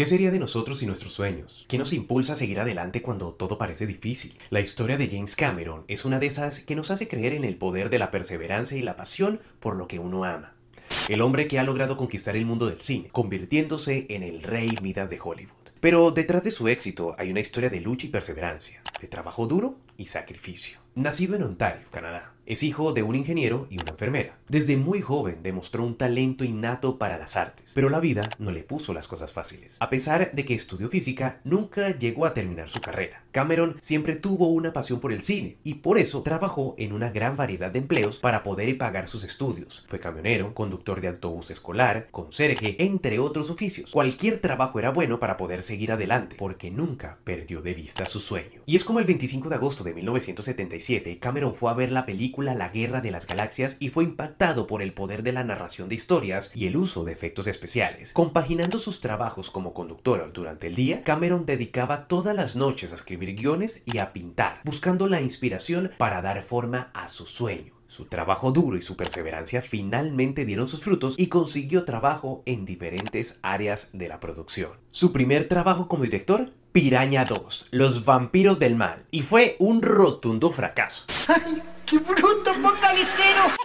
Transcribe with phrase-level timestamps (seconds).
[0.00, 1.66] ¿Qué sería de nosotros y nuestros sueños?
[1.68, 4.34] ¿Qué nos impulsa a seguir adelante cuando todo parece difícil?
[4.48, 7.58] La historia de James Cameron es una de esas que nos hace creer en el
[7.58, 10.54] poder de la perseverancia y la pasión por lo que uno ama.
[11.10, 15.10] El hombre que ha logrado conquistar el mundo del cine, convirtiéndose en el rey Midas
[15.10, 15.52] de Hollywood.
[15.80, 19.76] Pero detrás de su éxito hay una historia de lucha y perseverancia, de trabajo duro
[19.98, 20.78] y sacrificio.
[20.96, 24.36] Nacido en Ontario, Canadá, es hijo de un ingeniero y una enfermera.
[24.48, 28.64] Desde muy joven demostró un talento innato para las artes, pero la vida no le
[28.64, 29.76] puso las cosas fáciles.
[29.78, 33.22] A pesar de que estudió física, nunca llegó a terminar su carrera.
[33.30, 37.36] Cameron siempre tuvo una pasión por el cine y por eso trabajó en una gran
[37.36, 39.84] variedad de empleos para poder pagar sus estudios.
[39.86, 43.92] Fue camionero, conductor de autobús escolar, conserje, entre otros oficios.
[43.92, 48.62] Cualquier trabajo era bueno para poder seguir adelante, porque nunca perdió de vista su sueño.
[48.66, 49.92] Y es como el 25 de agosto de
[50.80, 54.66] 1977, Cameron fue a ver la película la Guerra de las Galaxias y fue impactado
[54.66, 58.12] por el poder de la narración de historias y el uso de efectos especiales.
[58.12, 63.34] Compaginando sus trabajos como conductor durante el día, Cameron dedicaba todas las noches a escribir
[63.34, 67.74] guiones y a pintar, buscando la inspiración para dar forma a su sueño.
[67.90, 73.40] Su trabajo duro y su perseverancia finalmente dieron sus frutos y consiguió trabajo en diferentes
[73.42, 74.70] áreas de la producción.
[74.92, 80.52] Su primer trabajo como director Piraña 2, Los vampiros del mal, y fue un rotundo
[80.52, 81.04] fracaso.
[81.84, 83.56] ¡Qué bruto, focalicero!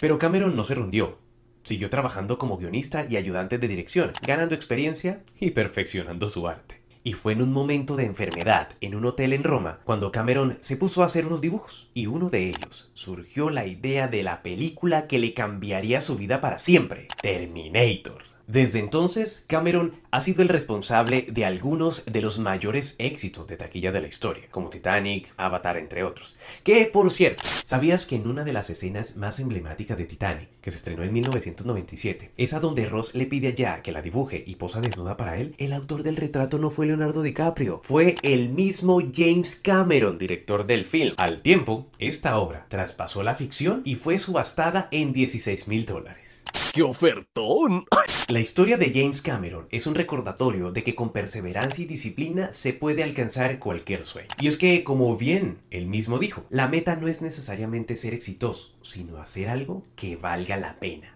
[0.00, 1.18] Pero Cameron no se rindió.
[1.64, 6.80] Siguió trabajando como guionista y ayudante de dirección, ganando experiencia y perfeccionando su arte.
[7.02, 10.76] Y fue en un momento de enfermedad en un hotel en Roma cuando Cameron se
[10.76, 11.90] puso a hacer unos dibujos.
[11.92, 16.40] Y uno de ellos surgió la idea de la película que le cambiaría su vida
[16.40, 18.22] para siempre, Terminator.
[18.46, 23.90] Desde entonces, Cameron ha sido el responsable de algunos de los mayores éxitos de taquilla
[23.90, 26.36] de la historia, como Titanic, Avatar, entre otros.
[26.62, 30.70] Que, por cierto, ¿sabías que en una de las escenas más emblemáticas de Titanic, que
[30.70, 34.54] se estrenó en 1997, esa donde Ross le pide a Jack que la dibuje y
[34.54, 35.56] posa desnuda para él?
[35.58, 40.84] El autor del retrato no fue Leonardo DiCaprio, fue el mismo James Cameron, director del
[40.84, 41.14] film.
[41.16, 46.44] Al tiempo, esta obra traspasó la ficción y fue subastada en 16 mil dólares.
[46.72, 47.86] ¡Qué ofertón!
[48.28, 52.74] La historia de James Cameron es un recordatorio de que con perseverancia y disciplina se
[52.74, 54.28] puede alcanzar cualquier sueño.
[54.38, 58.74] Y es que, como bien él mismo dijo, la meta no es necesariamente ser exitoso,
[58.82, 61.10] sino hacer algo que valga la pena.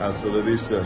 [0.00, 0.82] Hasta la vista,